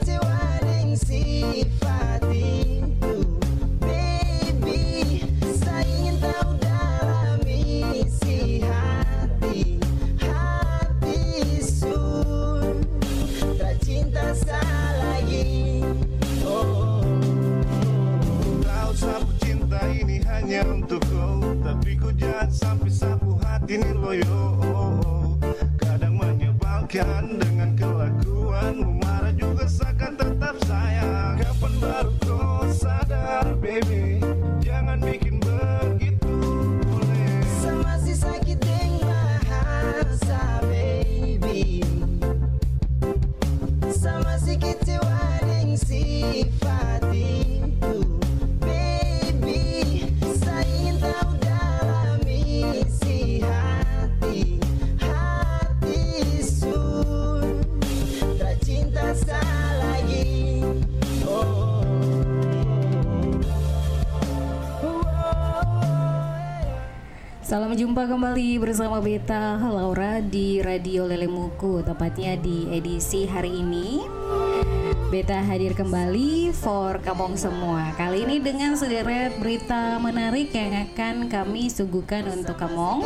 city. 0.00 0.31
Sama 44.02 44.34
si 44.34 44.58
kecewa 44.58 45.38
yang 45.46 45.78
sifat 45.78 47.06
Salam 67.52 67.76
jumpa 67.76 68.08
kembali 68.08 68.64
bersama 68.64 68.96
Beta. 69.04 69.60
Laura 69.60 70.24
di 70.24 70.64
Radio 70.64 71.04
Lelemuku 71.04 71.84
Tepatnya 71.84 72.32
di 72.40 72.64
edisi 72.72 73.28
hari 73.28 73.60
ini. 73.60 74.00
Beta 75.12 75.36
hadir 75.44 75.76
kembali 75.76 76.48
for 76.56 77.04
kampung 77.04 77.36
semua. 77.36 77.92
Kali 78.00 78.24
ini 78.24 78.40
dengan 78.40 78.72
sederet 78.72 79.36
berita 79.36 80.00
menarik 80.00 80.48
yang 80.56 80.80
akan 80.80 81.28
kami 81.28 81.68
suguhkan 81.68 82.24
untuk 82.32 82.56
kamu 82.56 83.04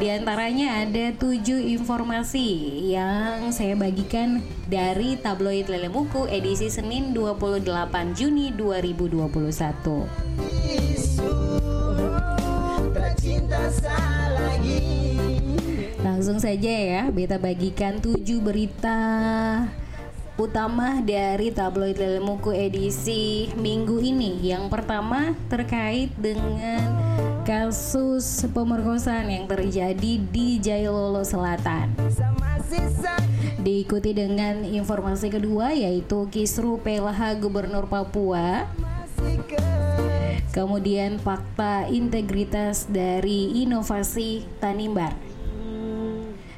Di 0.00 0.16
antaranya 0.16 0.88
ada 0.88 1.12
tujuh 1.20 1.60
informasi 1.60 2.48
yang 2.88 3.52
saya 3.52 3.76
bagikan 3.76 4.40
dari 4.64 5.20
tabloid 5.20 5.68
Lelemuku 5.68 6.24
edisi 6.32 6.72
Senin 6.72 7.12
28 7.12 7.68
Juni 8.16 8.48
2021 8.56 10.97
Langsung 15.98 16.38
saja 16.42 16.70
ya, 16.70 17.02
Beta 17.14 17.38
bagikan 17.38 18.02
7 18.02 18.20
berita 18.42 18.98
utama 20.38 21.02
dari 21.02 21.50
tabloid 21.50 21.98
Lelemuku 21.98 22.54
edisi 22.54 23.50
minggu 23.58 23.98
ini. 23.98 24.38
Yang 24.42 24.70
pertama 24.70 25.34
terkait 25.50 26.14
dengan 26.14 26.94
kasus 27.42 28.46
pemerkosaan 28.54 29.26
yang 29.26 29.50
terjadi 29.50 30.12
di 30.20 30.62
Jailolo 30.62 31.26
Selatan. 31.26 31.96
Diikuti 33.58 34.14
dengan 34.14 34.62
informasi 34.62 35.32
kedua 35.34 35.74
yaitu 35.74 36.30
Kisru 36.30 36.78
PLH 36.78 37.42
Gubernur 37.42 37.90
Papua 37.90 38.70
Kemudian 40.58 41.22
fakta 41.22 41.86
integritas 41.86 42.90
dari 42.90 43.62
inovasi 43.62 44.42
Tanimbar. 44.58 45.14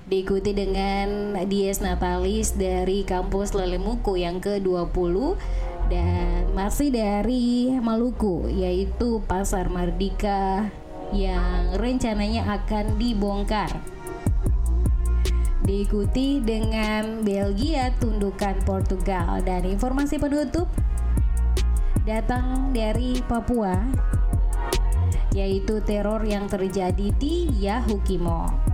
Diikuti 0.08 0.56
dengan 0.56 1.36
Dies 1.44 1.84
Natalis 1.84 2.56
dari 2.56 3.04
kampus 3.04 3.52
Lelemuku 3.52 4.18
yang 4.18 4.42
ke-20 4.42 5.38
Dan 5.92 6.50
masih 6.56 6.90
dari 6.90 7.76
Maluku 7.76 8.48
yaitu 8.48 9.20
Pasar 9.28 9.68
Mardika 9.68 10.72
yang 11.12 11.76
rencananya 11.76 12.56
akan 12.56 12.96
dibongkar. 12.96 13.68
Diikuti 15.60 16.40
dengan 16.40 17.20
Belgia 17.20 17.92
tundukan 18.00 18.64
Portugal. 18.64 19.44
Dan 19.44 19.68
informasi 19.68 20.16
penutup 20.16 20.72
datang 22.10 22.74
dari 22.74 23.22
Papua 23.22 23.78
yaitu 25.30 25.78
teror 25.86 26.26
yang 26.26 26.50
terjadi 26.50 27.14
di 27.14 27.46
Yahukimo. 27.62 28.69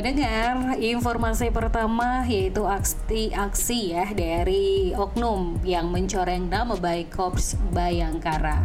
Pendengar, 0.00 0.80
informasi 0.80 1.52
pertama 1.52 2.24
yaitu 2.24 2.64
aksi 2.64 3.36
aksi 3.36 3.92
ya 3.92 4.08
dari 4.08 4.96
oknum 4.96 5.60
yang 5.60 5.92
mencoreng 5.92 6.48
nama 6.48 6.72
baik 6.72 7.12
Korps 7.12 7.60
Bayangkara. 7.76 8.64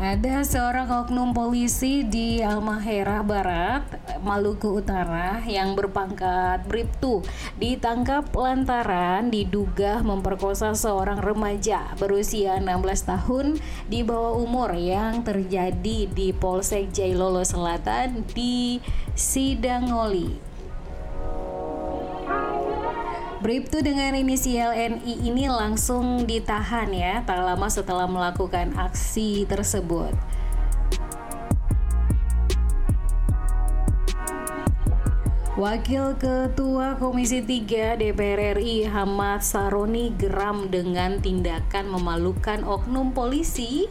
Ada 0.00 0.48
seorang 0.48 0.88
oknum 0.88 1.36
polisi 1.36 2.08
di 2.08 2.40
Almahera 2.40 3.20
Barat, 3.20 3.84
Maluku 4.24 4.80
Utara 4.80 5.44
yang 5.44 5.76
berpangkat 5.76 6.64
Bribtu 6.64 7.20
ditangkap 7.60 8.32
lantaran 8.32 9.28
diduga 9.28 10.00
memperkosa 10.00 10.72
seorang 10.72 11.20
remaja 11.20 11.92
berusia 12.00 12.56
16 12.56 13.04
tahun 13.04 13.46
di 13.86 14.00
bawah 14.00 14.40
umur 14.40 14.72
yang 14.72 15.20
terjadi 15.20 16.08
di 16.08 16.32
Polsek 16.32 16.88
Jailolo 16.96 17.44
Selatan 17.44 18.24
di 18.32 18.80
Sidangoli. 19.12 20.54
Bribtu 23.44 23.84
dengan 23.84 24.16
inisial 24.16 24.72
NI 24.72 25.28
ini 25.28 25.52
langsung 25.52 26.24
ditahan 26.24 26.88
ya 26.96 27.20
tak 27.28 27.44
lama 27.44 27.68
setelah 27.68 28.08
melakukan 28.08 28.72
aksi 28.72 29.44
tersebut. 29.44 30.16
Wakil 35.64 36.20
Ketua 36.20 37.00
Komisi 37.00 37.40
3 37.40 37.96
DPR 37.96 38.60
RI 38.60 38.84
Hamad 38.84 39.40
Saroni 39.40 40.12
geram 40.12 40.68
dengan 40.68 41.16
tindakan 41.24 41.88
memalukan 41.88 42.68
oknum 42.68 43.16
polisi. 43.16 43.88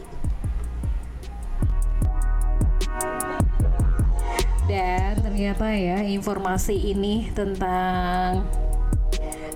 Dan 4.70 5.18
ternyata 5.18 5.74
ya 5.74 5.98
informasi 6.06 6.94
ini 6.94 7.34
tentang 7.34 8.46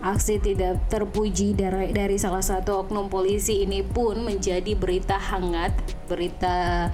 Aksi 0.02 0.42
tidak 0.42 0.90
terpuji 0.90 1.54
dari, 1.54 1.94
dari 1.94 2.18
salah 2.18 2.42
satu 2.42 2.82
oknum 2.82 3.06
polisi 3.06 3.62
ini 3.62 3.86
pun 3.86 4.26
menjadi 4.26 4.74
berita 4.74 5.18
hangat, 5.18 5.74
berita 6.10 6.90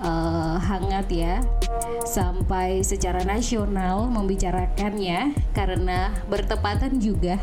uh, 0.00 0.56
hangat 0.60 1.06
ya, 1.12 1.34
sampai 2.04 2.82
secara 2.82 3.24
nasional 3.24 4.08
membicarakannya 4.08 5.34
karena 5.52 6.12
bertepatan 6.28 7.00
juga. 7.00 7.38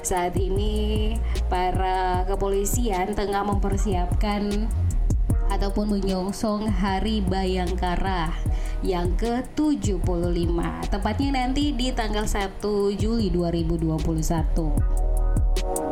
Saat 0.00 0.40
ini 0.40 1.14
para 1.52 2.24
kepolisian 2.24 3.12
tengah 3.12 3.44
mempersiapkan 3.44 4.68
ataupun 5.50 6.00
menyongsong 6.00 6.70
Hari 6.70 7.20
Bayangkara 7.26 8.32
yang 8.80 9.12
ke-75. 9.20 10.56
Tepatnya 10.88 11.44
nanti 11.44 11.76
di 11.76 11.92
tanggal 11.92 12.24
1 12.24 12.64
Juli 12.96 13.28
2021 13.28 15.89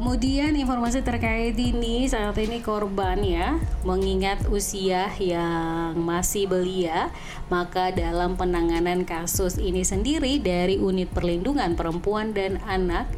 Kemudian 0.00 0.56
informasi 0.56 1.04
terkait 1.04 1.60
ini 1.60 2.08
saat 2.08 2.32
ini 2.40 2.64
korban 2.64 3.20
ya 3.20 3.60
mengingat 3.84 4.48
usia 4.48 5.12
yang 5.20 5.92
masih 5.92 6.48
belia 6.48 7.12
maka 7.52 7.92
dalam 7.92 8.32
penanganan 8.32 9.04
kasus 9.04 9.60
ini 9.60 9.84
sendiri 9.84 10.40
dari 10.40 10.80
unit 10.80 11.12
perlindungan 11.12 11.76
perempuan 11.76 12.32
dan 12.32 12.64
anak 12.64 13.12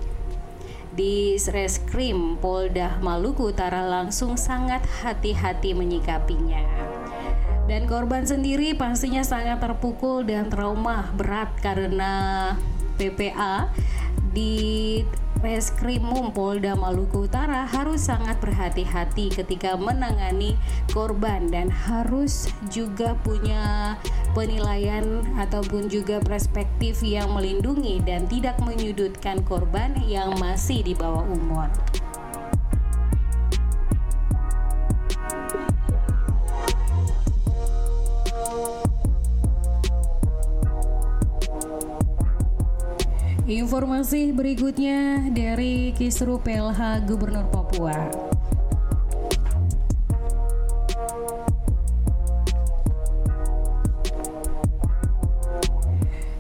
di 0.91 1.39
Reskrim 1.39 2.35
Polda 2.43 2.99
Maluku 2.99 3.55
Utara 3.55 3.87
langsung 3.87 4.35
sangat 4.35 4.83
hati-hati 5.07 5.79
menyikapinya. 5.79 6.67
Dan 7.71 7.87
korban 7.87 8.27
sendiri 8.27 8.75
pastinya 8.75 9.23
sangat 9.23 9.63
terpukul 9.63 10.27
dan 10.27 10.51
trauma 10.51 11.15
berat 11.15 11.55
karena 11.63 12.11
PPA 12.99 13.71
di 14.35 15.07
Reskrimum 15.43 16.31
Polda 16.31 16.79
Maluku 16.79 17.27
Utara 17.27 17.67
harus 17.67 18.07
sangat 18.07 18.39
berhati-hati 18.39 19.35
ketika 19.35 19.75
menangani 19.75 20.55
korban 20.95 21.51
dan 21.51 21.67
harus 21.67 22.47
juga 22.71 23.19
punya 23.27 23.99
penilaian 24.39 25.27
ataupun 25.35 25.91
juga 25.91 26.23
perspektif 26.23 27.03
yang 27.03 27.35
melindungi 27.35 27.99
dan 28.07 28.31
tidak 28.31 28.55
menyudutkan 28.63 29.43
korban 29.43 29.99
yang 30.07 30.39
masih 30.39 30.79
di 30.87 30.95
bawah 30.95 31.27
umur. 31.27 31.67
Informasi 43.53 44.33
berikutnya 44.33 45.29
dari 45.29 45.93
Kisru 45.93 46.41
PLH 46.41 47.05
Gubernur 47.05 47.45
Papua. 47.53 48.09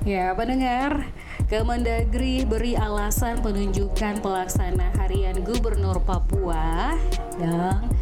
Ya, 0.08 0.32
pendengar, 0.32 1.12
Kemendagri 1.52 2.48
beri 2.48 2.80
alasan 2.80 3.44
penunjukan 3.44 4.24
pelaksana 4.24 4.96
harian 4.96 5.36
Gubernur 5.44 6.00
Papua 6.00 6.96
yang 7.36 7.92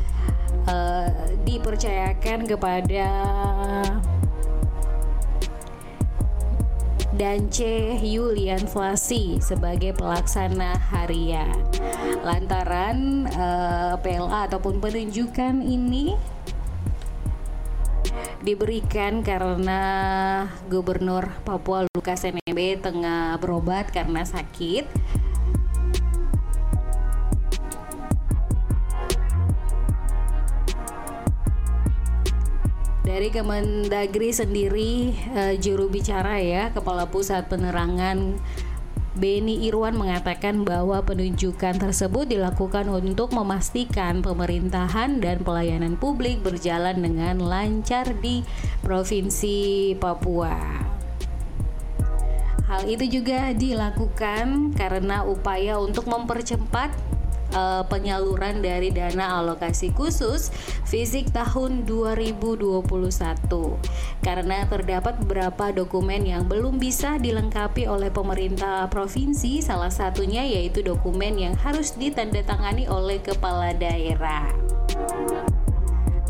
uh, 0.71 1.11
dipercayakan 1.43 2.47
kepada 2.47 3.11
dan 7.21 7.53
C. 7.53 7.69
Yulian 8.01 8.65
Flasi 8.65 9.37
sebagai 9.45 9.93
pelaksana 9.93 10.73
harian. 10.89 11.53
Lantaran 12.25 13.29
uh, 13.29 13.93
eh, 13.93 13.95
PLA 14.01 14.49
ataupun 14.49 14.81
penunjukan 14.81 15.61
ini 15.61 16.17
diberikan 18.41 19.21
karena 19.21 19.81
Gubernur 20.73 21.29
Papua 21.45 21.85
Lukas 21.93 22.25
NMB 22.25 22.81
tengah 22.81 23.37
berobat 23.37 23.93
karena 23.93 24.25
sakit 24.25 24.89
dari 33.11 33.35
Kemendagri 33.35 34.31
sendiri 34.31 35.11
uh, 35.35 35.59
juru 35.59 35.91
bicara 35.91 36.39
ya 36.39 36.71
Kepala 36.71 37.11
Pusat 37.11 37.51
Penerangan 37.51 38.39
Beni 39.19 39.67
Irwan 39.67 39.99
mengatakan 39.99 40.63
bahwa 40.63 41.03
penunjukan 41.03 41.83
tersebut 41.83 42.31
dilakukan 42.31 42.87
untuk 42.87 43.35
memastikan 43.35 44.23
pemerintahan 44.23 45.19
dan 45.19 45.43
pelayanan 45.43 45.99
publik 45.99 46.39
berjalan 46.47 47.03
dengan 47.03 47.43
lancar 47.43 48.15
di 48.23 48.47
Provinsi 48.87 49.99
Papua. 49.99 50.55
Hal 52.71 52.87
itu 52.87 53.19
juga 53.19 53.51
dilakukan 53.51 54.79
karena 54.79 55.27
upaya 55.27 55.83
untuk 55.83 56.07
mempercepat 56.07 57.10
uh, 57.55 57.83
penyaluran 57.87 58.63
dari 58.63 58.91
dana 58.91 59.41
alokasi 59.41 59.91
khusus 59.95 60.51
fisik 60.87 61.31
tahun 61.31 61.87
2021 61.87 62.87
karena 64.21 64.59
terdapat 64.67 65.15
beberapa 65.25 65.71
dokumen 65.75 66.27
yang 66.27 66.45
belum 66.47 66.79
bisa 66.79 67.17
dilengkapi 67.19 67.87
oleh 67.87 68.11
pemerintah 68.13 68.87
provinsi 68.89 69.63
salah 69.63 69.91
satunya 69.91 70.45
yaitu 70.47 70.83
dokumen 70.85 71.39
yang 71.39 71.55
harus 71.61 71.95
ditandatangani 71.95 72.87
oleh 72.91 73.23
kepala 73.23 73.73
daerah. 73.75 74.51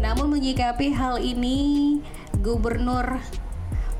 Namun 0.00 0.32
menyikapi 0.32 0.96
hal 0.96 1.20
ini, 1.20 2.00
Gubernur 2.40 3.20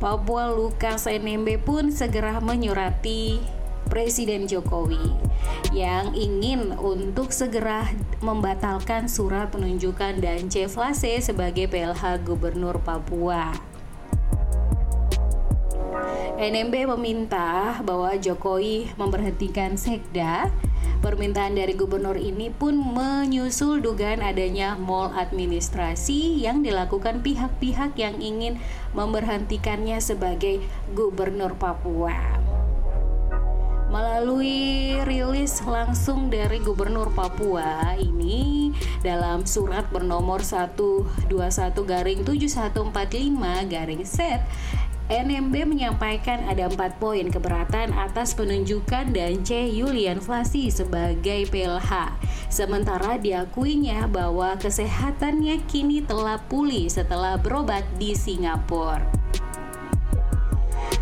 Papua 0.01 0.49
Lukas 0.49 1.05
NMB 1.05 1.61
pun 1.61 1.93
segera 1.93 2.41
menyurati 2.41 3.60
Presiden 3.91 4.47
Jokowi 4.47 5.19
yang 5.75 6.15
ingin 6.15 6.79
untuk 6.79 7.35
segera 7.35 7.91
membatalkan 8.23 9.11
surat 9.11 9.51
penunjukan 9.51 10.23
dan 10.23 10.47
Ceflase 10.47 11.19
sebagai 11.19 11.67
PLH 11.67 12.23
Gubernur 12.23 12.79
Papua. 12.79 13.51
NMB 16.41 16.97
meminta 16.97 17.83
bahwa 17.85 18.17
Jokowi 18.17 18.95
memberhentikan 18.97 19.77
Sekda. 19.77 20.49
Permintaan 21.05 21.57
dari 21.57 21.77
gubernur 21.77 22.17
ini 22.17 22.49
pun 22.53 22.77
menyusul 22.77 23.81
dugaan 23.85 24.21
adanya 24.21 24.77
mal 24.77 25.13
administrasi 25.13 26.41
yang 26.41 26.61
dilakukan 26.65 27.25
pihak-pihak 27.25 27.97
yang 27.97 28.21
ingin 28.21 28.57
memberhentikannya 28.93 30.01
sebagai 30.01 30.65
gubernur 30.97 31.57
Papua. 31.57 32.40
Melalui 33.91 35.03
rilis 35.03 35.59
langsung 35.67 36.31
dari 36.31 36.63
Gubernur 36.63 37.11
Papua 37.11 37.99
ini 37.99 38.71
dalam 39.03 39.43
surat 39.43 39.91
bernomor 39.91 40.47
121 40.47 41.27
garing 41.83 42.23
7145 42.23 43.67
garing 43.67 44.07
set 44.07 44.47
NMB 45.11 45.75
menyampaikan 45.75 46.47
ada 46.47 46.71
empat 46.71 47.03
poin 47.03 47.27
keberatan 47.35 47.91
atas 47.99 48.31
penunjukan 48.39 49.11
dan 49.11 49.43
C. 49.43 49.67
Yulian 49.67 50.23
Flasi 50.23 50.71
sebagai 50.71 51.51
PLH. 51.51 52.15
Sementara 52.47 53.19
diakuinya 53.19 54.07
bahwa 54.07 54.55
kesehatannya 54.55 55.67
kini 55.67 56.07
telah 56.07 56.39
pulih 56.47 56.87
setelah 56.87 57.35
berobat 57.43 57.83
di 57.99 58.15
Singapura. 58.15 59.20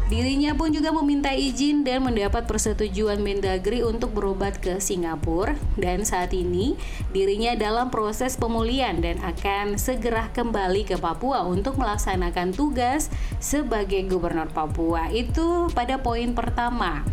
Dirinya 0.09 0.57
pun 0.57 0.73
juga 0.73 0.89
meminta 0.89 1.37
izin 1.37 1.85
dan 1.85 2.01
mendapat 2.01 2.49
persetujuan 2.49 3.21
Mendagri 3.21 3.85
untuk 3.85 4.17
berobat 4.17 4.57
ke 4.57 4.81
Singapura 4.81 5.53
dan 5.77 6.09
saat 6.09 6.33
ini 6.33 6.81
dirinya 7.13 7.53
dalam 7.53 7.93
proses 7.93 8.33
pemulihan 8.41 8.97
dan 9.05 9.21
akan 9.21 9.77
segera 9.77 10.33
kembali 10.33 10.89
ke 10.89 10.97
Papua 10.97 11.45
untuk 11.45 11.77
melaksanakan 11.77 12.57
tugas 12.57 13.13
sebagai 13.37 14.01
gubernur 14.09 14.49
Papua. 14.49 15.13
Itu 15.13 15.69
pada 15.77 16.01
poin 16.01 16.33
pertama. 16.33 17.05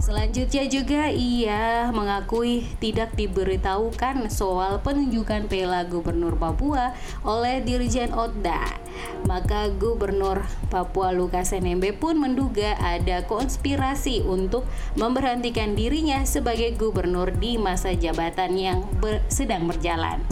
Selanjutnya 0.00 0.64
juga 0.64 1.12
ia 1.12 1.92
mengakui 1.92 2.64
tidak 2.80 3.12
diberitahukan 3.20 4.32
soal 4.32 4.80
penunjukan 4.80 5.44
Pela 5.44 5.84
Gubernur 5.84 6.40
Papua 6.40 6.96
oleh 7.20 7.60
Dirjen 7.60 8.16
Otda. 8.16 8.80
Maka 9.28 9.68
Gubernur 9.68 10.48
Papua 10.72 11.12
Lukas 11.12 11.52
NMB 11.52 12.00
pun 12.00 12.16
menduga 12.16 12.80
ada 12.80 13.28
konspirasi 13.28 14.24
untuk 14.24 14.64
memberhentikan 14.96 15.76
dirinya 15.76 16.24
sebagai 16.24 16.72
gubernur 16.80 17.36
di 17.36 17.60
masa 17.60 17.92
jabatan 17.92 18.56
yang 18.56 18.78
ber 19.04 19.20
sedang 19.28 19.68
berjalan. 19.68 20.24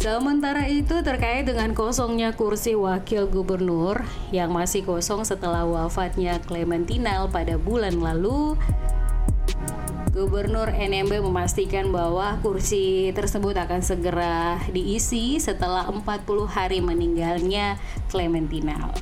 Sementara 0.00 0.64
itu 0.64 1.04
terkait 1.04 1.44
dengan 1.44 1.76
kosongnya 1.76 2.32
kursi 2.32 2.72
wakil 2.72 3.28
gubernur 3.28 4.00
yang 4.32 4.48
masih 4.48 4.80
kosong 4.80 5.28
setelah 5.28 5.68
wafatnya 5.68 6.40
Clementinal 6.48 7.28
pada 7.28 7.60
bulan 7.60 8.00
lalu, 8.00 8.56
Gubernur 10.10 10.72
NMB 10.72 11.22
memastikan 11.22 11.92
bahwa 11.92 12.40
kursi 12.42 13.12
tersebut 13.12 13.54
akan 13.54 13.84
segera 13.84 14.58
diisi 14.72 15.38
setelah 15.38 15.86
40 15.86 16.02
hari 16.50 16.80
meninggalnya 16.80 17.76
Clementinal. 18.08 18.96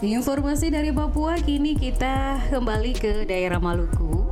Informasi 0.00 0.72
dari 0.72 0.96
Papua 0.96 1.36
kini 1.36 1.76
kita 1.76 2.40
kembali 2.48 2.96
ke 2.96 3.28
daerah 3.28 3.60
Maluku. 3.60 4.24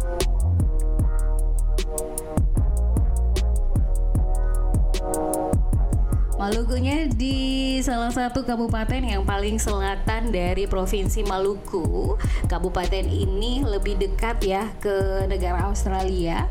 Malukunya 6.41 7.13
di 7.13 7.77
salah 7.85 8.09
satu 8.09 8.49
kabupaten 8.49 9.13
yang 9.13 9.29
paling 9.29 9.61
selatan 9.61 10.33
dari 10.33 10.65
provinsi 10.65 11.29
Maluku. 11.29 12.17
Kabupaten 12.49 13.05
ini 13.05 13.61
lebih 13.61 14.01
dekat 14.01 14.41
ya 14.41 14.73
ke 14.81 15.29
negara 15.29 15.69
Australia 15.69 16.49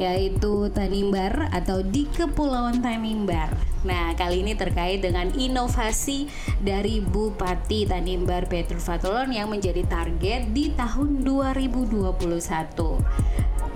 yaitu 0.00 0.72
Tanimbar 0.72 1.52
atau 1.52 1.84
di 1.84 2.08
Kepulauan 2.16 2.80
Tanimbar. 2.80 3.67
Nah, 3.86 4.10
kali 4.18 4.42
ini 4.42 4.58
terkait 4.58 4.98
dengan 4.98 5.30
inovasi 5.30 6.26
dari 6.58 6.98
Bupati 6.98 7.86
Tanimbar 7.86 8.50
Petrus 8.50 8.90
Fatulon 8.90 9.30
yang 9.30 9.46
menjadi 9.46 9.86
target 9.86 10.50
di 10.50 10.74
tahun 10.74 11.22
2021. 11.22 12.18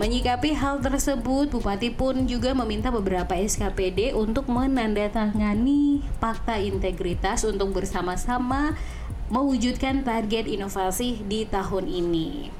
Menyikapi 0.01 0.59
hal 0.59 0.83
tersebut, 0.83 1.55
Bupati 1.55 1.95
pun 1.95 2.27
juga 2.27 2.51
meminta 2.51 2.91
beberapa 2.91 3.39
SKPD 3.39 4.17
untuk 4.19 4.51
menandatangani 4.51 6.03
fakta 6.19 6.59
integritas 6.59 7.47
untuk 7.47 7.71
bersama-sama 7.71 8.75
mewujudkan 9.31 10.03
target 10.03 10.51
inovasi 10.51 11.23
di 11.31 11.47
tahun 11.47 11.87
ini. 11.87 12.51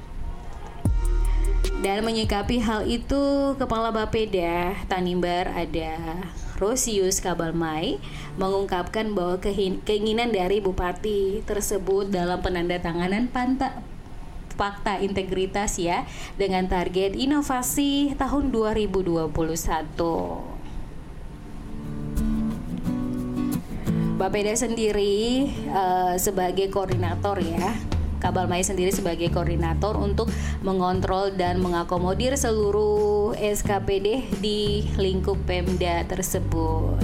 Dan 1.83 2.07
menyikapi 2.07 2.63
hal 2.63 2.87
itu, 2.87 3.53
Kepala 3.59 3.91
Bapeda 3.91 4.71
Tanimbar 4.87 5.51
ada 5.51 6.23
Rosius 6.63 7.19
Kabalmai 7.19 7.99
mengungkapkan 8.39 9.11
bahwa 9.11 9.35
keinginan 9.83 10.31
dari 10.31 10.63
bupati 10.63 11.43
tersebut 11.43 12.07
dalam 12.07 12.39
penandatanganan 12.39 13.27
panta 13.27 13.83
fakta 14.55 15.03
integritas 15.03 15.75
ya 15.75 16.07
dengan 16.39 16.71
target 16.71 17.19
inovasi 17.19 18.15
tahun 18.15 18.55
2021. 18.55 19.35
Bapeda 24.13 24.55
sendiri 24.55 25.51
uh, 25.67 26.15
sebagai 26.15 26.71
koordinator 26.71 27.43
ya 27.43 27.92
Kabal 28.23 28.47
Mai 28.47 28.63
sendiri 28.63 28.95
sebagai 28.95 29.27
koordinator 29.27 29.99
untuk 29.99 30.31
mengontrol 30.63 31.35
dan 31.35 31.59
mengakomodir 31.59 32.39
seluruh 32.39 33.35
SKPD 33.35 34.39
di 34.39 34.87
lingkup 34.95 35.35
Pemda 35.43 36.07
tersebut. 36.07 37.03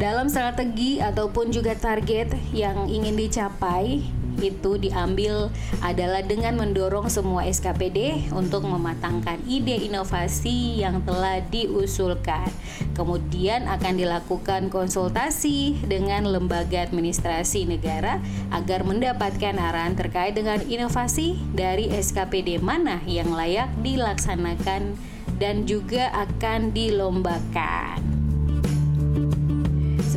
Dalam 0.00 0.32
strategi 0.32 0.96
ataupun 0.96 1.52
juga 1.52 1.76
target 1.76 2.32
yang 2.56 2.88
ingin 2.88 3.20
dicapai, 3.20 4.00
itu 4.40 4.80
diambil 4.80 5.52
adalah 5.84 6.24
dengan 6.24 6.56
mendorong 6.56 7.12
semua 7.12 7.46
SKPD 7.46 8.32
untuk 8.32 8.64
mematangkan 8.66 9.38
ide 9.46 9.86
inovasi 9.86 10.80
yang 10.80 11.04
telah 11.04 11.44
diusulkan. 11.46 12.48
Kemudian 12.96 13.68
akan 13.68 13.94
dilakukan 13.96 14.72
konsultasi 14.72 15.78
dengan 15.86 16.26
lembaga 16.28 16.84
administrasi 16.84 17.68
negara 17.68 18.18
agar 18.52 18.82
mendapatkan 18.82 19.56
arahan 19.56 19.94
terkait 19.94 20.34
dengan 20.36 20.60
inovasi 20.64 21.38
dari 21.54 21.88
SKPD 21.92 22.60
mana 22.60 23.00
yang 23.06 23.32
layak 23.32 23.70
dilaksanakan 23.84 24.96
dan 25.40 25.64
juga 25.64 26.12
akan 26.12 26.74
dilombakan. 26.76 28.20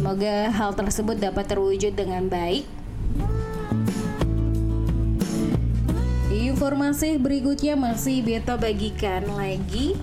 Semoga 0.04 0.52
hal 0.52 0.76
tersebut 0.76 1.16
dapat 1.16 1.48
terwujud 1.48 1.96
dengan 1.96 2.28
baik 2.28 2.83
Informasi 6.54 7.18
berikutnya 7.18 7.74
masih 7.74 8.22
beta 8.22 8.54
bagikan 8.54 9.26
lagi. 9.34 9.98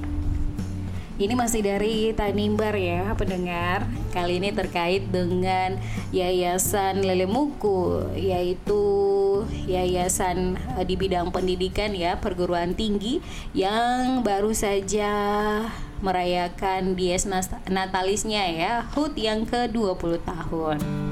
Ini 1.15 1.31
masih 1.39 1.63
dari 1.63 2.11
Tanimbar 2.11 2.75
ya 2.75 3.15
pendengar. 3.15 3.87
Kali 4.11 4.43
ini 4.43 4.51
terkait 4.51 5.07
dengan 5.15 5.79
Yayasan 6.11 7.07
Lelemuku 7.07 8.03
Yaitu 8.19 8.83
yayasan 9.71 10.59
eh, 10.75 10.83
di 10.83 10.99
bidang 10.99 11.31
pendidikan 11.31 11.95
ya 11.95 12.19
Perguruan 12.19 12.75
tinggi 12.75 13.23
Yang 13.55 14.27
baru 14.27 14.51
saja 14.51 15.13
merayakan 16.03 16.99
dies 16.99 17.31
natalisnya 17.71 18.43
ya 18.51 18.73
HUT 18.91 19.15
yang 19.15 19.47
ke-20 19.47 20.19
tahun 20.27 21.10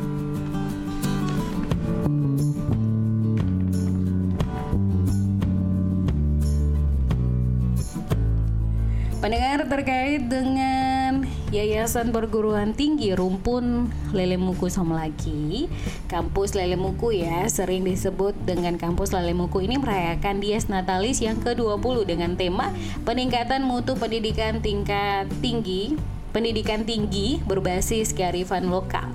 Yayasan 11.49 12.13
Perguruan 12.13 12.77
Tinggi 12.77 13.17
Rumpun 13.17 13.89
Lelemuku 14.13 14.69
Somlaki. 14.69 15.65
Kampus 16.05 16.53
Lelemuku 16.53 17.17
ya 17.25 17.49
sering 17.49 17.89
disebut 17.89 18.37
dengan 18.45 18.77
Kampus 18.77 19.17
Lelemuku 19.17 19.65
ini 19.65 19.81
merayakan 19.81 20.45
Dies 20.45 20.69
Natalis 20.69 21.25
yang 21.25 21.41
ke-20 21.41 22.05
dengan 22.05 22.37
tema 22.37 22.69
Peningkatan 23.09 23.65
Mutu 23.65 23.97
Pendidikan 23.97 24.61
Tingkat 24.61 25.33
Tinggi 25.41 25.97
Pendidikan 26.29 26.85
Tinggi 26.85 27.41
berbasis 27.41 28.13
kearifan 28.13 28.69
lokal. 28.69 29.09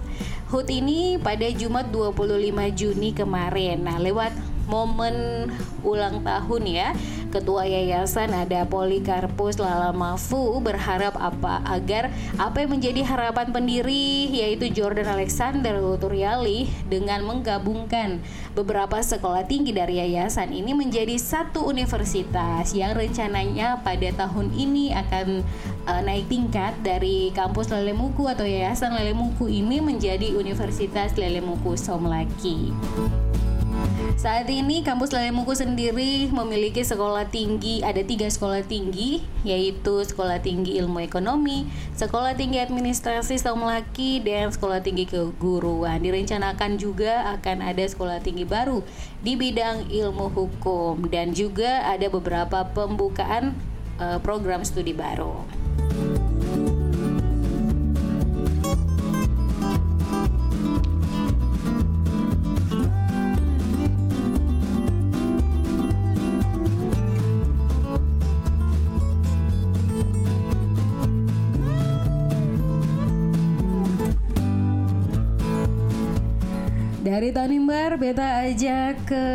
HUT 0.50 0.66
ini 0.74 1.22
pada 1.22 1.46
Jumat 1.54 1.94
25 1.94 2.50
Juni 2.74 3.14
kemarin. 3.14 3.86
Nah 3.86 4.02
lewat 4.02 4.34
momen 4.68 5.48
ulang 5.84 6.24
tahun 6.24 6.64
ya 6.64 6.90
Ketua 7.34 7.66
Yayasan 7.66 8.30
ada 8.30 8.62
Polikarpus 8.70 9.58
Lalamafu 9.58 10.62
berharap 10.62 11.18
apa 11.18 11.66
agar 11.66 12.14
apa 12.38 12.62
yang 12.62 12.78
menjadi 12.78 13.02
harapan 13.02 13.50
pendiri 13.50 14.30
yaitu 14.30 14.70
Jordan 14.70 15.10
Alexander 15.10 15.82
Uturiali 15.82 16.70
dengan 16.86 17.26
menggabungkan 17.26 18.22
beberapa 18.54 19.02
sekolah 19.02 19.50
tinggi 19.50 19.74
dari 19.74 19.98
yayasan 19.98 20.54
ini 20.54 20.78
menjadi 20.78 21.18
satu 21.18 21.66
universitas 21.66 22.70
yang 22.78 22.94
rencananya 22.94 23.82
pada 23.82 24.14
tahun 24.14 24.54
ini 24.54 24.94
akan 24.94 25.42
uh, 25.90 26.02
naik 26.06 26.30
tingkat 26.30 26.78
dari 26.86 27.34
kampus 27.34 27.74
Lelemuku 27.74 28.30
atau 28.30 28.46
Yayasan 28.46 28.94
Lelemuku 28.94 29.50
ini 29.50 29.82
menjadi 29.82 30.38
Universitas 30.38 31.18
Lelemuku 31.18 31.74
Somlaki. 31.74 32.70
Saat 34.14 34.46
ini 34.48 34.86
kampus 34.86 35.10
Lelemuku 35.10 35.58
sendiri 35.58 36.30
memiliki 36.30 36.86
sekolah 36.86 37.28
tinggi, 37.34 37.82
ada 37.82 38.00
tiga 38.06 38.30
sekolah 38.30 38.62
tinggi, 38.62 39.26
yaitu 39.42 40.06
Sekolah 40.06 40.40
Tinggi 40.40 40.78
Ilmu 40.80 41.02
Ekonomi, 41.04 41.68
Sekolah 41.98 42.38
Tinggi 42.38 42.62
Administrasi 42.62 43.42
Somlaki, 43.42 44.22
dan 44.22 44.54
Sekolah 44.54 44.80
Tinggi 44.86 45.10
Keguruan. 45.10 46.00
Direncanakan 46.00 46.78
juga 46.78 47.36
akan 47.36 47.66
ada 47.66 47.84
sekolah 47.84 48.22
tinggi 48.22 48.46
baru 48.46 48.86
di 49.26 49.34
bidang 49.34 49.90
ilmu 49.92 50.30
hukum 50.32 51.10
dan 51.10 51.34
juga 51.34 51.84
ada 51.84 52.06
beberapa 52.08 52.70
pembukaan 52.70 53.58
uh, 53.98 54.22
program 54.22 54.62
studi 54.62 54.94
baru. 54.94 55.63
Dari 77.14 77.30
Tanimbar, 77.30 78.02
beta 78.02 78.42
aja 78.42 78.98
ke 79.06 79.26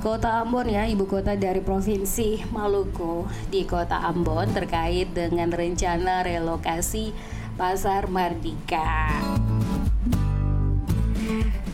Kota 0.00 0.40
Ambon 0.40 0.64
ya, 0.64 0.88
ibu 0.88 1.04
kota 1.04 1.36
dari 1.36 1.60
Provinsi 1.60 2.40
Maluku 2.48 3.28
di 3.52 3.68
Kota 3.68 4.00
Ambon 4.00 4.48
terkait 4.56 5.12
dengan 5.12 5.52
rencana 5.52 6.24
relokasi 6.24 7.12
Pasar 7.60 8.08
Mardika. 8.08 9.12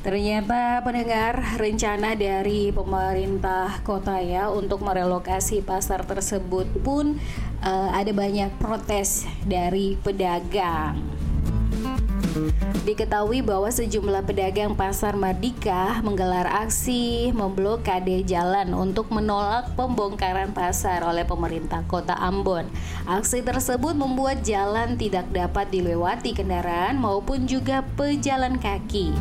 Ternyata 0.03 0.83
pendengar 0.83 1.55
rencana 1.55 2.19
dari 2.19 2.75
pemerintah 2.75 3.79
kota 3.87 4.19
ya 4.19 4.51
untuk 4.51 4.83
merelokasi 4.83 5.63
pasar 5.63 6.03
tersebut 6.03 6.67
pun 6.83 7.23
uh, 7.63 7.95
ada 7.95 8.11
banyak 8.11 8.51
protes 8.59 9.23
dari 9.47 9.95
pedagang. 10.03 11.14
Diketahui 12.83 13.47
bahwa 13.47 13.71
sejumlah 13.71 14.27
pedagang 14.27 14.75
pasar 14.75 15.15
Mardika 15.15 16.03
menggelar 16.03 16.51
aksi 16.67 17.31
memblokade 17.31 18.27
jalan 18.27 18.75
untuk 18.75 19.09
menolak 19.15 19.71
pembongkaran 19.79 20.51
pasar 20.51 21.07
oleh 21.07 21.23
pemerintah 21.23 21.87
kota 21.87 22.19
Ambon. 22.19 22.67
Aksi 23.07 23.47
tersebut 23.47 23.95
membuat 23.95 24.43
jalan 24.43 24.99
tidak 24.99 25.31
dapat 25.31 25.71
dilewati 25.71 26.35
kendaraan 26.35 26.99
maupun 26.99 27.47
juga 27.47 27.87
pejalan 27.95 28.59
kaki. 28.59 29.15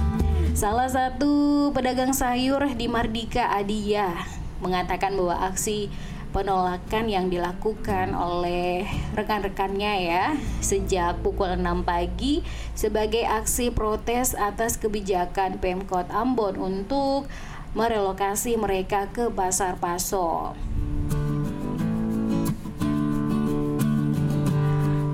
Salah 0.57 0.89
satu 0.89 1.69
pedagang 1.73 2.13
sayur 2.13 2.61
di 2.77 2.85
Mardika 2.85 3.49
Adia 3.53 4.13
mengatakan 4.61 5.13
bahwa 5.17 5.49
aksi 5.49 5.91
penolakan 6.33 7.05
yang 7.07 7.29
dilakukan 7.29 8.17
oleh 8.17 8.89
rekan-rekannya 9.13 9.93
ya 10.09 10.25
sejak 10.59 11.21
pukul 11.21 11.53
6 11.53 11.85
pagi 11.85 12.41
sebagai 12.73 13.21
aksi 13.21 13.69
protes 13.69 14.33
atas 14.33 14.81
kebijakan 14.81 15.61
Pemkot 15.61 16.09
Ambon 16.09 16.57
untuk 16.57 17.29
merelokasi 17.77 18.57
mereka 18.57 19.13
ke 19.13 19.29
Pasar 19.29 19.77
Paso. 19.77 20.57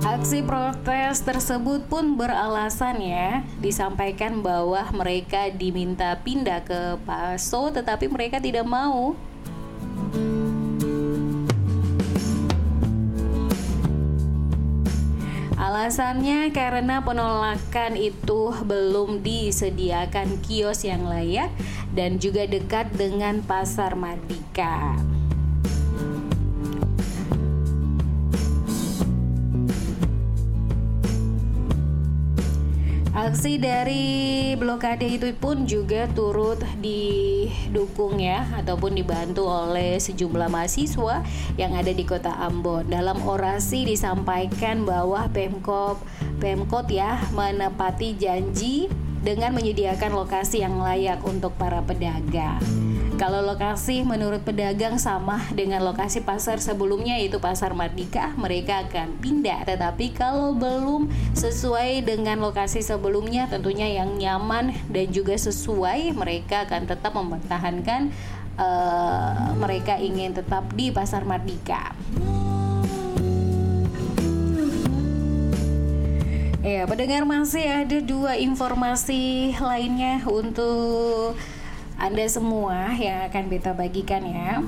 Aksi 0.03 0.43
protes 0.43 1.23
tersebut 1.23 1.87
pun 1.87 2.19
beralasan 2.19 2.99
ya 2.99 3.39
disampaikan 3.63 4.43
bahwa 4.43 4.83
mereka 4.91 5.47
diminta 5.47 6.15
pindah 6.19 6.59
ke 6.63 6.99
Paso 7.07 7.71
tetapi 7.71 8.11
mereka 8.11 8.39
tidak 8.39 8.67
mau. 8.67 9.15
Alasannya 15.89 16.53
karena 16.53 17.01
penolakan 17.01 17.97
itu 17.97 18.53
belum 18.61 19.25
disediakan 19.25 20.37
kios 20.45 20.85
yang 20.85 21.09
layak 21.09 21.49
dan 21.97 22.21
juga 22.21 22.45
dekat 22.45 22.93
dengan 22.93 23.41
pasar 23.41 23.97
Mardika. 23.97 25.08
Aksi 33.29 33.61
dari 33.61 34.57
blokade 34.57 35.05
itu 35.05 35.29
pun 35.37 35.69
juga 35.69 36.09
turut 36.17 36.57
didukung 36.81 38.17
ya 38.17 38.41
ataupun 38.57 38.97
dibantu 38.97 39.45
oleh 39.45 40.01
sejumlah 40.01 40.49
mahasiswa 40.49 41.21
yang 41.53 41.77
ada 41.77 41.93
di 41.93 42.09
Kota 42.09 42.33
Ambon. 42.41 42.89
Dalam 42.89 43.21
orasi 43.21 43.85
disampaikan 43.85 44.81
bahwa 44.81 45.29
Pemkot 45.29 46.01
Pemkot 46.41 46.89
ya 46.89 47.21
menepati 47.29 48.17
janji 48.17 48.89
dengan 49.21 49.53
menyediakan 49.53 50.09
lokasi 50.09 50.65
yang 50.65 50.81
layak 50.81 51.21
untuk 51.21 51.53
para 51.53 51.85
pedagang. 51.85 52.88
Kalau 53.19 53.43
lokasi 53.43 54.07
menurut 54.07 54.47
pedagang 54.47 54.95
sama 54.95 55.43
dengan 55.51 55.83
lokasi 55.83 56.23
pasar 56.23 56.63
sebelumnya 56.63 57.19
yaitu 57.19 57.35
Pasar 57.35 57.75
Mardika, 57.75 58.31
mereka 58.39 58.87
akan 58.87 59.19
pindah. 59.19 59.67
Tetapi 59.67 60.15
kalau 60.15 60.55
belum 60.55 61.11
sesuai 61.35 62.07
dengan 62.07 62.39
lokasi 62.39 62.79
sebelumnya 62.79 63.51
tentunya 63.51 63.91
yang 63.91 64.15
nyaman 64.15 64.71
dan 64.87 65.11
juga 65.11 65.35
sesuai, 65.35 66.15
mereka 66.15 66.63
akan 66.63 66.87
tetap 66.87 67.11
mempertahankan 67.11 68.15
uh, 68.55 69.51
mereka 69.59 69.99
ingin 69.99 70.39
tetap 70.39 70.71
di 70.71 70.87
Pasar 70.87 71.27
Mardika. 71.27 71.91
Ya, 76.63 76.87
pendengar 76.87 77.27
masih 77.27 77.67
ada 77.67 77.99
dua 77.99 78.39
informasi 78.39 79.51
lainnya 79.59 80.23
untuk 80.23 81.35
anda 81.99 82.23
semua 82.31 82.95
yang 82.95 83.27
akan 83.27 83.51
beta 83.51 83.75
bagikan 83.75 84.23
ya. 84.23 84.63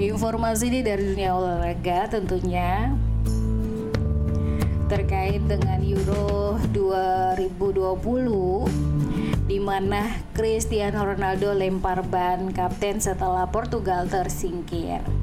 Informasi 0.00 0.64
ini 0.70 0.80
dari 0.86 1.02
dunia 1.12 1.34
olahraga 1.34 2.06
tentunya 2.08 2.94
terkait 4.86 5.42
dengan 5.50 5.82
Euro 5.82 6.54
2020 6.70 9.50
di 9.50 9.58
mana 9.58 10.14
Cristiano 10.30 11.02
Ronaldo 11.02 11.50
lempar 11.58 12.06
ban 12.06 12.54
kapten 12.54 13.02
setelah 13.02 13.50
Portugal 13.50 14.06
tersingkir. 14.06 15.19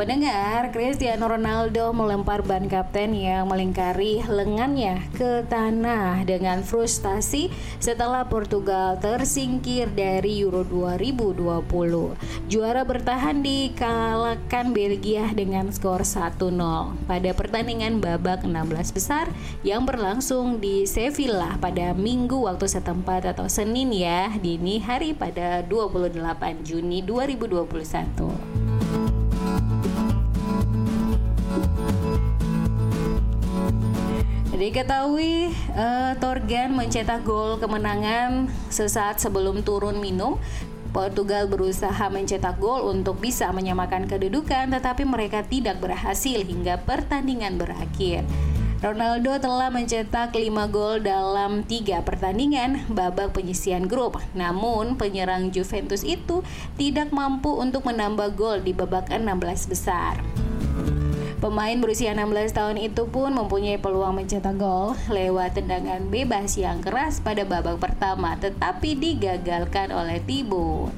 Pendengar, 0.00 0.72
Cristiano 0.72 1.28
Ronaldo 1.28 1.92
melempar 1.92 2.40
ban 2.40 2.64
kapten 2.72 3.12
yang 3.12 3.52
melingkari 3.52 4.24
lengannya 4.24 5.04
ke 5.12 5.44
tanah 5.44 6.24
dengan 6.24 6.64
frustasi 6.64 7.52
setelah 7.76 8.24
Portugal 8.24 8.96
tersingkir 8.96 9.92
dari 9.92 10.40
Euro 10.40 10.64
2020. 10.64 12.16
Juara 12.48 12.80
bertahan 12.80 13.44
dikalahkan 13.44 14.72
Belgia 14.72 15.28
dengan 15.36 15.68
skor 15.68 16.00
1-0 16.00 16.48
pada 17.04 17.30
pertandingan 17.36 18.00
babak 18.00 18.40
16 18.40 18.96
besar 18.96 19.28
yang 19.60 19.84
berlangsung 19.84 20.64
di 20.64 20.88
Sevilla 20.88 21.60
pada 21.60 21.92
minggu 21.92 22.48
waktu 22.48 22.72
setempat 22.72 23.36
atau 23.36 23.52
Senin 23.52 23.92
ya, 23.92 24.32
dini 24.40 24.80
hari 24.80 25.12
pada 25.12 25.60
28 25.60 26.16
Juni 26.64 27.04
2021. 27.04 28.69
Diketahui 34.60 35.56
uh, 35.72 36.12
Torgan 36.20 36.76
mencetak 36.76 37.24
gol 37.24 37.56
kemenangan 37.56 38.52
sesaat 38.68 39.16
sebelum 39.16 39.64
turun 39.64 39.96
minum. 40.04 40.36
Portugal 40.92 41.48
berusaha 41.48 42.12
mencetak 42.12 42.60
gol 42.60 42.92
untuk 42.92 43.24
bisa 43.24 43.48
menyamakan 43.56 44.04
kedudukan 44.04 44.68
tetapi 44.68 45.08
mereka 45.08 45.40
tidak 45.40 45.80
berhasil 45.80 46.44
hingga 46.44 46.76
pertandingan 46.84 47.56
berakhir. 47.56 48.20
Ronaldo 48.84 49.40
telah 49.40 49.72
mencetak 49.72 50.36
5 50.36 50.52
gol 50.68 51.00
dalam 51.00 51.64
3 51.64 52.04
pertandingan 52.04 52.84
babak 52.92 53.32
penyisian 53.32 53.88
grup. 53.88 54.20
Namun 54.36 55.00
penyerang 55.00 55.48
Juventus 55.48 56.04
itu 56.04 56.44
tidak 56.76 57.16
mampu 57.16 57.56
untuk 57.56 57.88
menambah 57.88 58.36
gol 58.36 58.60
di 58.60 58.76
babak 58.76 59.08
16 59.08 59.72
besar. 59.72 60.20
Pemain 61.40 61.72
berusia 61.80 62.12
16 62.12 62.52
tahun 62.52 62.76
itu 62.76 63.08
pun 63.08 63.32
mempunyai 63.32 63.80
peluang 63.80 64.12
mencetak 64.12 64.60
gol 64.60 64.92
lewat 65.08 65.56
tendangan 65.56 66.04
bebas 66.12 66.60
yang 66.60 66.84
keras 66.84 67.16
pada 67.24 67.48
babak 67.48 67.80
pertama 67.80 68.36
tetapi 68.36 68.92
digagalkan 68.92 69.88
oleh 69.88 70.20
Thibaut. 70.28 70.92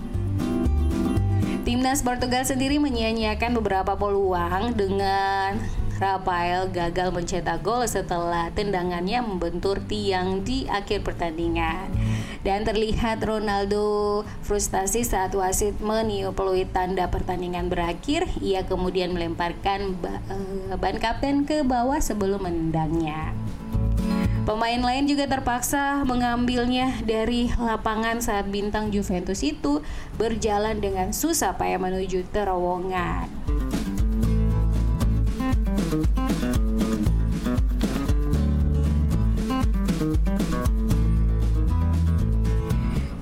Timnas 1.62 2.02
Portugal 2.02 2.42
sendiri 2.42 2.82
menyia-nyiakan 2.82 3.54
beberapa 3.54 3.94
peluang 3.94 4.74
dengan 4.74 5.62
Rafael 6.02 6.66
gagal 6.74 7.14
mencetak 7.14 7.62
gol 7.62 7.86
setelah 7.86 8.50
tendangannya 8.50 9.22
membentur 9.22 9.78
tiang 9.86 10.42
di 10.42 10.66
akhir 10.66 11.06
pertandingan. 11.06 11.94
Dan 12.42 12.66
terlihat 12.66 13.22
Ronaldo 13.22 14.26
frustasi 14.42 15.06
saat 15.06 15.30
wasit 15.38 15.78
meniup 15.78 16.34
peluit 16.34 16.66
tanda 16.74 17.06
pertandingan 17.06 17.70
berakhir. 17.70 18.26
Ia 18.42 18.66
kemudian 18.66 19.14
melemparkan 19.14 19.94
eh, 20.02 20.74
ban 20.74 20.98
kapten 20.98 21.46
ke 21.46 21.62
bawah 21.62 22.02
sebelum 22.02 22.50
menendangnya. 22.50 23.30
Pemain 24.42 24.82
lain 24.82 25.06
juga 25.06 25.30
terpaksa 25.30 26.02
mengambilnya 26.02 26.98
dari 27.06 27.46
lapangan 27.54 28.18
saat 28.18 28.50
bintang 28.50 28.90
Juventus 28.90 29.38
itu 29.46 29.86
berjalan 30.18 30.82
dengan 30.82 31.14
susah 31.14 31.54
payah 31.54 31.78
menuju 31.78 32.26
terowongan. 32.34 33.30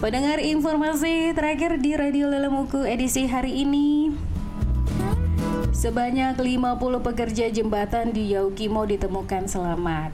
Pendengar 0.01 0.41
informasi 0.41 1.37
terakhir 1.37 1.77
di 1.77 1.93
Radio 1.93 2.33
Lelemuku 2.33 2.89
edisi 2.89 3.29
hari 3.29 3.69
ini. 3.69 4.09
Sebanyak 5.77 6.41
50 6.41 7.05
pekerja 7.05 7.53
jembatan 7.53 8.09
di 8.09 8.33
Yaukimo 8.33 8.89
ditemukan 8.89 9.45
selamat. 9.45 10.09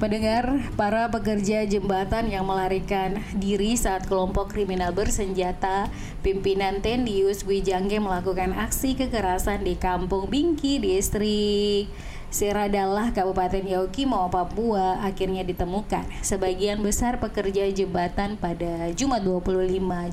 Pendengar, 0.00 0.64
para 0.80 1.12
pekerja 1.12 1.68
jembatan 1.68 2.32
yang 2.32 2.48
melarikan 2.48 3.20
diri 3.36 3.76
saat 3.76 4.08
kelompok 4.08 4.56
kriminal 4.56 4.96
bersenjata 4.96 5.92
pimpinan 6.24 6.80
Tendius 6.80 7.44
Wijangge 7.44 8.00
melakukan 8.00 8.56
aksi 8.56 8.96
kekerasan 8.96 9.60
di 9.60 9.76
Kampung 9.76 10.32
Bingki, 10.32 10.80
distrik 10.80 11.92
Seradalah 12.32 13.12
Kabupaten 13.12 13.60
Yaukimo, 13.60 14.24
Papua 14.32 15.04
akhirnya 15.04 15.44
ditemukan. 15.44 16.08
Sebagian 16.24 16.80
besar 16.80 17.20
pekerja 17.20 17.68
jembatan 17.68 18.40
pada 18.40 18.88
Jumat 18.96 19.20
25 19.20 19.52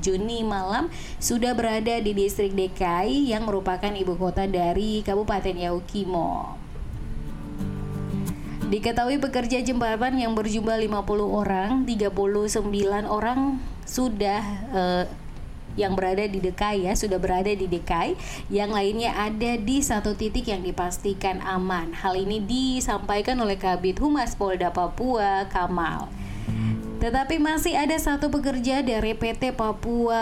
Juni 0.04 0.44
malam 0.44 0.92
sudah 1.16 1.56
berada 1.56 1.96
di 1.96 2.12
distrik 2.12 2.52
DKI 2.52 3.32
yang 3.32 3.48
merupakan 3.48 3.88
ibu 3.88 4.20
kota 4.20 4.44
dari 4.44 5.00
Kabupaten 5.00 5.64
Yaukimo. 5.64 6.60
Diketahui 8.68 9.16
pekerja 9.16 9.64
jembatan 9.64 10.20
yang 10.20 10.36
berjumlah 10.36 10.76
50 10.76 11.24
orang, 11.24 11.88
39 11.88 12.68
orang 13.08 13.56
sudah 13.88 14.44
uh, 14.76 15.04
yang 15.80 15.96
berada 15.96 16.28
di 16.28 16.36
DKI 16.36 16.84
ya 16.84 16.92
sudah 16.92 17.16
berada 17.16 17.48
di 17.48 17.64
DKI, 17.64 18.12
yang 18.52 18.70
lainnya 18.76 19.16
ada 19.16 19.56
di 19.56 19.80
satu 19.80 20.12
titik 20.12 20.52
yang 20.52 20.60
dipastikan 20.60 21.40
aman. 21.40 21.96
Hal 21.96 22.20
ini 22.20 22.44
disampaikan 22.44 23.40
oleh 23.40 23.56
Kabit 23.56 23.96
Humas 24.04 24.36
Polda 24.36 24.68
Papua 24.68 25.48
Kamal. 25.48 26.12
Tetapi 27.00 27.40
masih 27.40 27.80
ada 27.80 27.96
satu 27.96 28.28
pekerja 28.28 28.84
dari 28.84 29.16
PT 29.16 29.56
Papua 29.56 30.20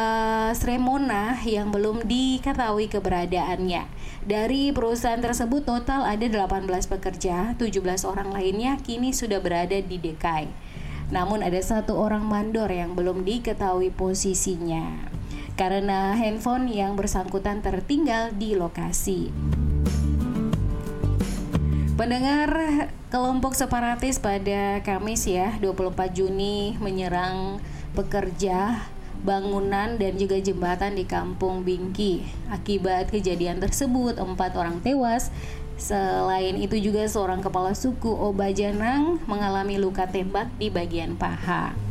Sremona 0.54 1.34
yang 1.42 1.74
belum 1.74 2.06
diketahui 2.06 2.86
keberadaannya. 2.86 3.90
Dari 4.22 4.70
perusahaan 4.70 5.18
tersebut 5.18 5.66
total 5.66 6.06
ada 6.06 6.22
18 6.22 6.70
pekerja, 6.86 7.58
17 7.58 8.06
orang 8.06 8.30
lainnya 8.30 8.78
kini 8.78 9.10
sudah 9.10 9.42
berada 9.42 9.74
di 9.74 9.98
DKI. 9.98 10.46
Namun 11.10 11.42
ada 11.42 11.58
satu 11.58 11.98
orang 11.98 12.22
mandor 12.22 12.70
yang 12.70 12.94
belum 12.94 13.26
diketahui 13.26 13.90
posisinya 13.90 15.17
karena 15.58 16.14
handphone 16.14 16.70
yang 16.70 16.94
bersangkutan 16.94 17.58
tertinggal 17.58 18.30
di 18.30 18.54
lokasi. 18.54 19.34
Pendengar 21.98 22.46
kelompok 23.10 23.58
separatis 23.58 24.22
pada 24.22 24.78
Kamis 24.86 25.26
ya 25.26 25.58
24 25.58 26.14
Juni 26.14 26.78
menyerang 26.78 27.58
pekerja 27.98 28.86
bangunan 29.26 29.98
dan 29.98 30.14
juga 30.14 30.38
jembatan 30.38 30.94
di 30.94 31.02
Kampung 31.02 31.66
Bingki. 31.66 32.22
Akibat 32.54 33.10
kejadian 33.10 33.58
tersebut, 33.58 34.14
empat 34.14 34.54
orang 34.54 34.78
tewas. 34.78 35.34
Selain 35.74 36.54
itu 36.54 36.78
juga 36.78 37.02
seorang 37.10 37.42
kepala 37.42 37.74
suku 37.74 38.10
Obajanang 38.10 39.18
mengalami 39.26 39.74
luka 39.78 40.06
tembak 40.06 40.46
di 40.54 40.70
bagian 40.70 41.18
paha. 41.18 41.87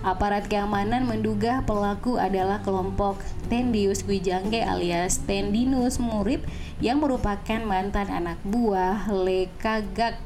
Aparat 0.00 0.48
keamanan 0.48 1.04
menduga 1.04 1.60
pelaku 1.68 2.16
adalah 2.16 2.64
kelompok 2.64 3.20
Tendius 3.52 4.00
Gwijangge 4.00 4.64
alias 4.64 5.20
Tendinus 5.28 6.00
Murib 6.00 6.44
yang 6.80 7.04
merupakan 7.04 7.60
mantan 7.62 8.08
anak 8.08 8.40
buah 8.46 9.08
Lekagak. 9.12 10.16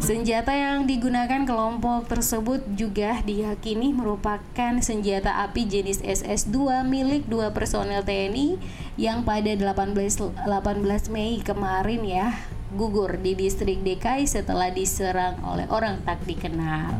Senjata 0.00 0.50
yang 0.50 0.90
digunakan 0.90 1.46
kelompok 1.46 2.10
tersebut 2.10 2.66
juga 2.74 3.22
diyakini 3.22 3.94
merupakan 3.94 4.72
senjata 4.82 5.44
api 5.46 5.70
jenis 5.70 6.02
SS-2 6.02 6.82
milik 6.82 7.30
dua 7.30 7.54
personel 7.54 8.02
TNI 8.02 8.58
yang 8.98 9.22
pada 9.22 9.54
18 9.54 9.94
18 9.94 11.14
Mei 11.14 11.38
kemarin 11.46 12.02
ya 12.02 12.34
gugur 12.70 13.18
di 13.18 13.34
distrik 13.34 13.82
DKI 13.82 14.30
setelah 14.30 14.70
diserang 14.70 15.42
oleh 15.42 15.66
orang 15.70 16.02
tak 16.06 16.22
dikenal. 16.22 16.94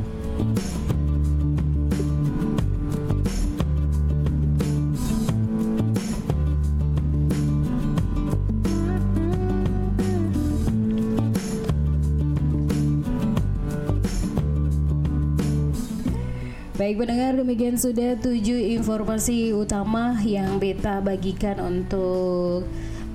Baik 16.81 16.97
pendengar 16.97 17.37
demikian 17.37 17.77
sudah 17.77 18.17
tujuh 18.17 18.57
informasi 18.81 19.53
utama 19.53 20.17
yang 20.25 20.57
beta 20.57 21.05
bagikan 21.05 21.61
untuk 21.61 22.65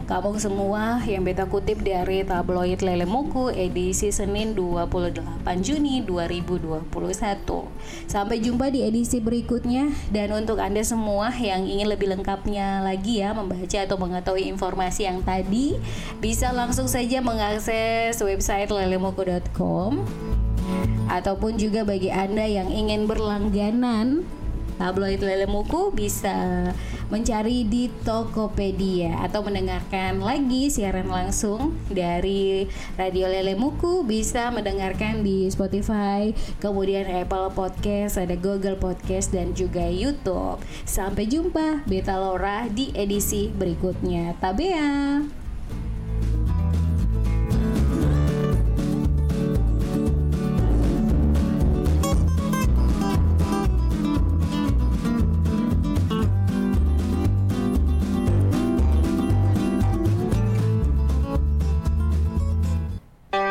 kamu 0.05 0.37
semua 0.37 1.01
yang 1.09 1.25
beta 1.25 1.49
kutip 1.49 1.81
dari 1.81 2.21
tabloid 2.21 2.77
Lele 2.85 3.09
Muku 3.09 3.49
edisi 3.49 4.13
Senin 4.13 4.53
28 4.53 5.17
Juni 5.65 6.05
2021. 6.05 6.93
Sampai 8.05 8.37
jumpa 8.37 8.69
di 8.69 8.85
edisi 8.85 9.17
berikutnya 9.17 9.89
dan 10.13 10.29
untuk 10.37 10.61
Anda 10.61 10.85
semua 10.85 11.33
yang 11.33 11.65
ingin 11.65 11.89
lebih 11.89 12.13
lengkapnya 12.13 12.85
lagi 12.85 13.25
ya 13.25 13.33
membaca 13.33 13.81
atau 13.81 13.97
mengetahui 13.97 14.45
informasi 14.45 15.09
yang 15.09 15.25
tadi 15.25 15.81
bisa 16.21 16.53
langsung 16.53 16.85
saja 16.85 17.25
mengakses 17.25 18.21
website 18.21 18.69
lelemuku.com 18.69 20.05
ataupun 21.09 21.57
juga 21.57 21.81
bagi 21.81 22.13
Anda 22.13 22.45
yang 22.45 22.69
ingin 22.69 23.09
berlangganan 23.09 24.21
tabloid 24.77 25.25
Lele 25.25 25.49
Muku 25.49 25.89
bisa 25.97 26.69
mencari 27.07 27.63
di 27.65 27.87
Tokopedia 28.03 29.21
atau 29.21 29.45
mendengarkan 29.45 30.19
lagi 30.19 30.67
siaran 30.73 31.07
langsung 31.07 31.77
dari 31.87 32.65
Radio 32.97 33.29
Lele 33.29 33.53
Muku 33.53 34.01
bisa 34.03 34.49
mendengarkan 34.49 35.21
di 35.21 35.47
Spotify, 35.53 36.33
kemudian 36.57 37.05
Apple 37.05 37.53
Podcast, 37.53 38.17
ada 38.17 38.33
Google 38.33 38.77
Podcast 38.79 39.31
dan 39.31 39.53
juga 39.53 39.85
YouTube. 39.85 40.61
Sampai 40.83 41.29
jumpa 41.29 41.85
Beta 41.85 42.17
Laura 42.17 42.65
di 42.67 42.89
edisi 42.97 43.53
berikutnya. 43.53 44.33
Tabea. 44.41 45.44